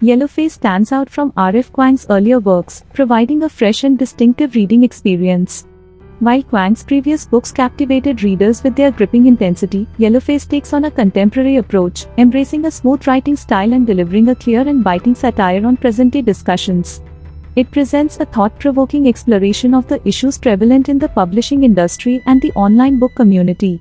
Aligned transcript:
Yellowface 0.00 0.52
stands 0.52 0.92
out 0.92 1.10
from 1.10 1.32
R.F. 1.36 1.72
Kuang's 1.72 2.06
earlier 2.08 2.38
works, 2.38 2.84
providing 2.94 3.42
a 3.42 3.48
fresh 3.48 3.82
and 3.82 3.98
distinctive 3.98 4.54
reading 4.54 4.84
experience. 4.84 5.66
While 6.20 6.44
Kuang's 6.44 6.84
previous 6.84 7.26
books 7.26 7.50
captivated 7.50 8.22
readers 8.22 8.62
with 8.62 8.76
their 8.76 8.92
gripping 8.92 9.26
intensity, 9.26 9.88
Yellowface 9.98 10.48
takes 10.48 10.72
on 10.72 10.84
a 10.84 10.90
contemporary 10.90 11.56
approach, 11.56 12.06
embracing 12.16 12.64
a 12.64 12.70
smooth 12.70 13.08
writing 13.08 13.34
style 13.34 13.72
and 13.72 13.88
delivering 13.88 14.28
a 14.28 14.36
clear 14.36 14.60
and 14.60 14.84
biting 14.84 15.16
satire 15.16 15.66
on 15.66 15.76
present-day 15.76 16.22
discussions. 16.22 17.00
It 17.56 17.68
presents 17.72 18.20
a 18.20 18.24
thought-provoking 18.24 19.08
exploration 19.08 19.74
of 19.74 19.88
the 19.88 20.00
issues 20.06 20.38
prevalent 20.38 20.88
in 20.88 21.00
the 21.00 21.08
publishing 21.08 21.64
industry 21.64 22.22
and 22.26 22.40
the 22.40 22.52
online 22.52 23.00
book 23.00 23.16
community. 23.16 23.80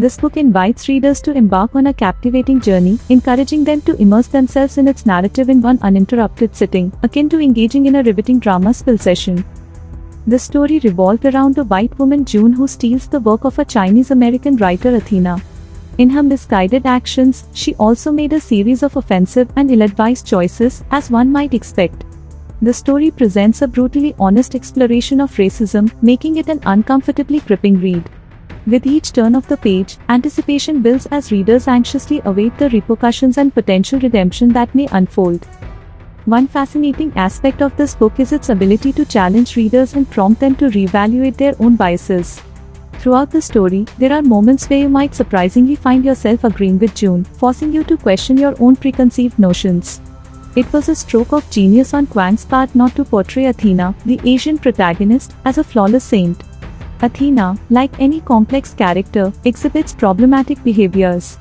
This 0.00 0.16
book 0.16 0.38
invites 0.38 0.88
readers 0.88 1.20
to 1.24 1.32
embark 1.32 1.74
on 1.76 1.88
a 1.88 1.92
captivating 1.92 2.58
journey, 2.58 2.98
encouraging 3.10 3.64
them 3.64 3.82
to 3.82 4.00
immerse 4.00 4.28
themselves 4.28 4.78
in 4.78 4.88
its 4.88 5.04
narrative 5.04 5.50
in 5.50 5.60
one 5.60 5.78
uninterrupted 5.82 6.56
sitting, 6.56 6.90
akin 7.02 7.28
to 7.28 7.38
engaging 7.38 7.84
in 7.84 7.96
a 7.96 8.02
riveting 8.02 8.38
drama 8.38 8.72
spill 8.72 8.96
session. 8.96 9.44
The 10.26 10.38
story 10.38 10.78
revolved 10.78 11.26
around 11.26 11.58
a 11.58 11.64
white 11.64 11.98
woman 11.98 12.24
June 12.24 12.54
who 12.54 12.66
steals 12.66 13.08
the 13.08 13.20
work 13.20 13.44
of 13.44 13.58
a 13.58 13.64
Chinese 13.66 14.10
American 14.10 14.56
writer 14.56 14.94
Athena. 14.94 15.42
In 15.98 16.08
her 16.08 16.22
misguided 16.22 16.86
actions, 16.86 17.44
she 17.52 17.74
also 17.74 18.10
made 18.10 18.32
a 18.32 18.40
series 18.40 18.82
of 18.82 18.96
offensive 18.96 19.52
and 19.56 19.70
ill 19.70 19.82
advised 19.82 20.26
choices, 20.26 20.82
as 20.90 21.10
one 21.10 21.30
might 21.30 21.52
expect. 21.52 22.06
The 22.62 22.72
story 22.72 23.10
presents 23.10 23.60
a 23.60 23.68
brutally 23.68 24.14
honest 24.18 24.54
exploration 24.54 25.20
of 25.20 25.36
racism, 25.36 25.92
making 26.00 26.38
it 26.38 26.48
an 26.48 26.60
uncomfortably 26.64 27.40
gripping 27.40 27.78
read. 27.82 28.08
With 28.66 28.86
each 28.86 29.12
turn 29.12 29.34
of 29.34 29.48
the 29.48 29.56
page, 29.56 29.96
anticipation 30.08 30.82
builds 30.82 31.06
as 31.06 31.32
readers 31.32 31.66
anxiously 31.66 32.20
await 32.24 32.58
the 32.58 32.68
repercussions 32.68 33.38
and 33.38 33.54
potential 33.54 33.98
redemption 33.98 34.50
that 34.50 34.74
may 34.74 34.86
unfold. 34.92 35.46
One 36.26 36.46
fascinating 36.46 37.12
aspect 37.16 37.62
of 37.62 37.74
this 37.76 37.94
book 37.94 38.20
is 38.20 38.32
its 38.32 38.50
ability 38.50 38.92
to 38.92 39.06
challenge 39.06 39.56
readers 39.56 39.94
and 39.94 40.08
prompt 40.10 40.40
them 40.40 40.54
to 40.56 40.66
reevaluate 40.66 41.38
their 41.38 41.54
own 41.58 41.76
biases. 41.76 42.42
Throughout 42.98 43.30
the 43.30 43.40
story, 43.40 43.86
there 43.96 44.12
are 44.12 44.20
moments 44.20 44.68
where 44.68 44.80
you 44.80 44.90
might 44.90 45.14
surprisingly 45.14 45.74
find 45.74 46.04
yourself 46.04 46.44
agreeing 46.44 46.78
with 46.78 46.94
June, 46.94 47.24
forcing 47.24 47.72
you 47.72 47.82
to 47.84 47.96
question 47.96 48.36
your 48.36 48.54
own 48.60 48.76
preconceived 48.76 49.38
notions. 49.38 50.02
It 50.54 50.70
was 50.70 50.90
a 50.90 50.94
stroke 50.94 51.32
of 51.32 51.50
genius 51.50 51.94
on 51.94 52.06
Kuang's 52.08 52.44
part 52.44 52.74
not 52.74 52.94
to 52.96 53.04
portray 53.06 53.46
Athena, 53.46 53.94
the 54.04 54.20
Asian 54.24 54.58
protagonist, 54.58 55.34
as 55.46 55.56
a 55.56 55.64
flawless 55.64 56.04
saint. 56.04 56.42
Athena, 57.02 57.56
like 57.70 57.98
any 57.98 58.20
complex 58.20 58.74
character, 58.74 59.32
exhibits 59.44 59.92
problematic 59.92 60.62
behaviors. 60.62 61.38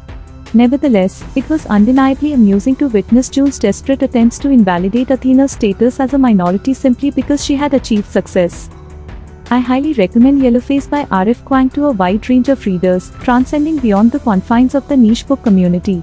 Nevertheless, 0.53 1.23
it 1.35 1.47
was 1.49 1.65
undeniably 1.67 2.33
amusing 2.33 2.75
to 2.77 2.87
witness 2.87 3.29
June's 3.29 3.59
desperate 3.59 4.01
attempts 4.01 4.39
to 4.39 4.49
invalidate 4.49 5.11
Athena's 5.11 5.51
status 5.51 5.99
as 5.99 6.13
a 6.13 6.17
minority 6.17 6.73
simply 6.73 7.11
because 7.11 7.43
she 7.45 7.55
had 7.55 7.73
achieved 7.73 8.07
success. 8.07 8.69
I 9.51 9.59
highly 9.59 9.93
recommend 9.93 10.41
Yellowface 10.41 10.89
by 10.89 11.07
R.F. 11.11 11.43
Kuang 11.43 11.73
to 11.73 11.85
a 11.85 11.91
wide 11.91 12.29
range 12.29 12.49
of 12.49 12.65
readers, 12.65 13.11
transcending 13.21 13.77
beyond 13.77 14.11
the 14.11 14.19
confines 14.19 14.75
of 14.75 14.87
the 14.87 14.97
niche 14.97 15.27
book 15.27 15.43
community. 15.43 16.01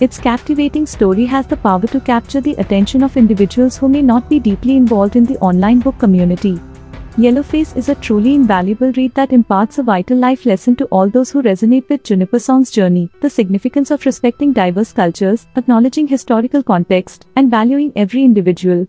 Its 0.00 0.18
captivating 0.18 0.86
story 0.86 1.24
has 1.26 1.46
the 1.46 1.56
power 1.56 1.86
to 1.86 2.00
capture 2.00 2.40
the 2.40 2.54
attention 2.54 3.02
of 3.02 3.16
individuals 3.16 3.76
who 3.76 3.88
may 3.88 4.02
not 4.02 4.28
be 4.28 4.38
deeply 4.38 4.76
involved 4.76 5.16
in 5.16 5.24
the 5.24 5.38
online 5.38 5.80
book 5.80 5.98
community. 5.98 6.60
Yellowface 7.20 7.76
is 7.76 7.90
a 7.90 7.94
truly 7.96 8.34
invaluable 8.34 8.92
read 8.92 9.14
that 9.14 9.30
imparts 9.30 9.76
a 9.76 9.82
vital 9.82 10.16
life 10.16 10.46
lesson 10.46 10.74
to 10.74 10.86
all 10.86 11.06
those 11.06 11.30
who 11.30 11.42
resonate 11.42 11.86
with 11.90 12.02
Juniper 12.02 12.38
Song's 12.38 12.70
journey, 12.70 13.10
the 13.20 13.28
significance 13.28 13.90
of 13.90 14.06
respecting 14.06 14.54
diverse 14.54 14.94
cultures, 14.94 15.46
acknowledging 15.54 16.08
historical 16.08 16.62
context, 16.62 17.26
and 17.36 17.50
valuing 17.50 17.92
every 17.94 18.24
individual. 18.24 18.86